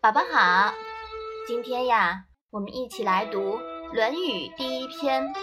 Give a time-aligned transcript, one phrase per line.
[0.00, 0.72] 宝宝好，
[1.48, 3.58] 今天呀，我们一起来读
[3.92, 5.24] 《论语》第一篇《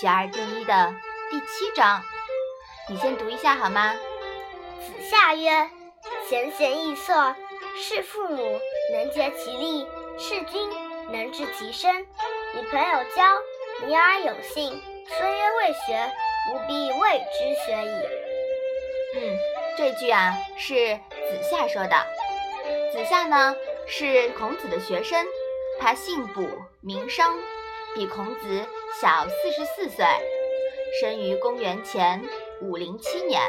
[0.00, 0.94] 学而第一》的
[1.28, 2.00] 第七章。
[2.88, 3.94] 你先读一下好吗？
[4.78, 5.68] 子夏曰
[6.30, 7.34] ：“贤贤易色，
[7.74, 8.60] 事父母
[8.92, 9.84] 能竭其力，
[10.16, 10.70] 事君
[11.10, 12.02] 能治其身。
[12.02, 13.24] 与朋友交，
[13.88, 14.80] 尼而有信，
[15.18, 16.12] 虽曰未学，
[16.52, 18.06] 吾必谓之学矣。”
[19.18, 19.36] 嗯，
[19.76, 21.96] 这句啊是子夏说的。
[22.92, 23.56] 子夏呢
[23.88, 25.24] 是孔子的学生，
[25.80, 26.42] 他姓卜，
[26.80, 27.38] 名商，
[27.94, 28.66] 比孔子
[29.00, 30.04] 小四十四岁，
[31.00, 32.20] 生于公元前
[32.60, 33.40] 五零七年。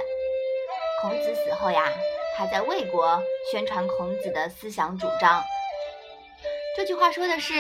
[1.02, 1.92] 孔子死后呀，
[2.36, 3.20] 他在魏国
[3.52, 5.44] 宣传孔子的思想主张。
[6.76, 7.56] 这句话说的是，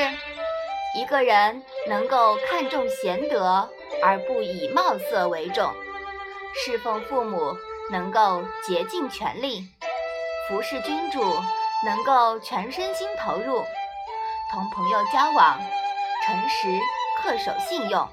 [0.95, 3.67] 一个人能够看重贤德
[4.03, 5.73] 而不以貌色为重，
[6.53, 7.57] 侍奉父母
[7.91, 9.67] 能够竭尽全力，
[10.47, 11.19] 服侍君主。
[11.85, 13.63] 能够全身心投入，
[14.51, 15.59] 同朋友交往，
[16.25, 16.67] 诚实
[17.21, 18.07] 恪守信用，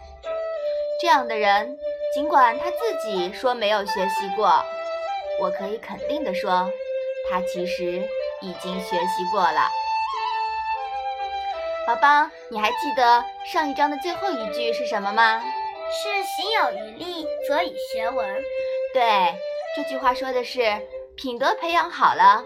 [1.01, 1.79] 这样的人，
[2.15, 4.62] 尽管他自己说没有学习过，
[5.41, 6.70] 我可以肯定的说，
[7.31, 8.09] 他其实
[8.41, 9.69] 已经学习过了。
[11.87, 15.42] 宝宝，你还记得上一章的最后一句是什么吗？
[15.91, 18.42] 是行有余力，则以学文。
[18.92, 19.35] 对，
[19.77, 20.61] 这句话说的是
[21.15, 22.45] 品德培养好了。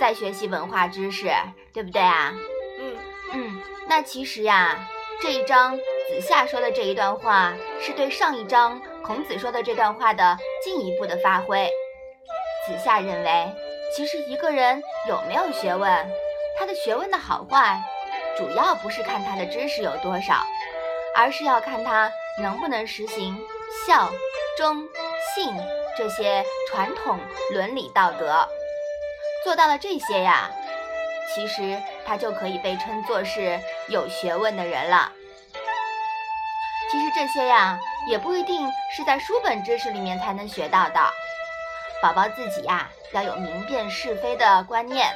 [0.00, 1.30] 再学习文化知识，
[1.74, 2.32] 对不对啊？
[2.78, 2.96] 嗯
[3.34, 4.88] 嗯，那其实呀，
[5.20, 11.68] 这一章子夏说的这一段话，是对上一章孔子说的这段话的进一步的发挥。
[12.66, 13.52] 子夏认为，
[13.94, 16.10] 其实一个人有没有学问，
[16.58, 17.78] 他的学问的好坏，
[18.38, 20.42] 主要不是看他的知识有多少，
[21.14, 23.38] 而是要看他能不能实行
[23.86, 24.10] 孝、
[24.56, 24.88] 忠、
[25.34, 25.52] 信
[25.94, 27.18] 这些传统
[27.52, 28.48] 伦理道德。
[29.44, 30.50] 做到了这些呀，
[31.34, 35.10] 其实他就可以被称作是有学问的人了。
[36.90, 37.78] 其实这些呀，
[38.08, 41.00] 也不一定是在书本知识里面才能学到的。
[42.02, 45.14] 宝宝自己呀，要有明辨是非的观念，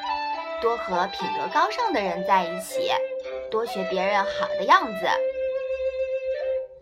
[0.60, 2.92] 多和品德高尚的人在一起，
[3.50, 5.08] 多学别人好的样子。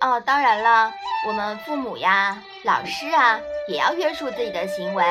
[0.01, 0.93] 哦，当然了，
[1.27, 5.05] 我们父母呀、老师啊，也要约束自己的行为，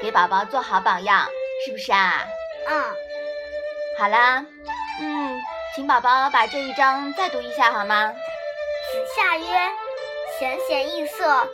[0.00, 1.26] 给宝宝做好榜样。
[1.64, 2.26] 是不是啊？
[2.68, 2.84] 嗯，
[3.98, 4.44] 好啦，
[5.00, 5.40] 嗯，
[5.74, 8.12] 请宝宝把这一章再读一下好吗？
[8.12, 9.46] 子夏曰
[10.38, 11.48] ：“贤贤易色，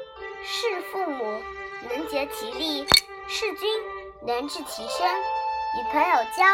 [0.45, 1.41] 事父母
[1.89, 2.87] 能竭其力，
[3.29, 3.69] 事君
[4.27, 5.09] 能治其身。
[5.75, 6.45] 与朋友交，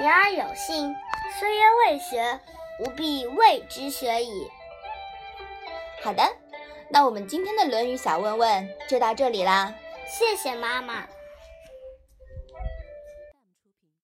[0.00, 0.94] 言而有信，
[1.38, 2.38] 虽曰未学，
[2.80, 4.48] 吾必谓之学矣。”
[6.04, 6.22] 好的，
[6.90, 9.74] 那我们今天的《论语》小问问就到这里啦。
[10.06, 11.08] 谢谢妈妈。